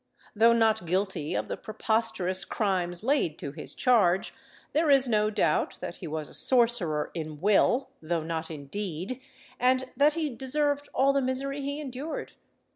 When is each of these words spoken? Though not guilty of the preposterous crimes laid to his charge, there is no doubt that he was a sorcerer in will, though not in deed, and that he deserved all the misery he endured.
Though 0.35 0.53
not 0.53 0.87
guilty 0.87 1.35
of 1.35 1.47
the 1.47 1.55
preposterous 1.57 2.43
crimes 2.43 3.03
laid 3.03 3.37
to 3.37 3.51
his 3.51 3.75
charge, 3.75 4.33
there 4.73 4.89
is 4.89 5.07
no 5.07 5.29
doubt 5.29 5.77
that 5.79 5.97
he 5.97 6.07
was 6.07 6.27
a 6.27 6.33
sorcerer 6.33 7.11
in 7.13 7.39
will, 7.39 7.89
though 8.01 8.23
not 8.23 8.49
in 8.49 8.65
deed, 8.65 9.21
and 9.59 9.91
that 9.95 10.15
he 10.15 10.31
deserved 10.31 10.89
all 10.91 11.13
the 11.13 11.21
misery 11.21 11.61
he 11.61 11.79
endured. 11.79 12.33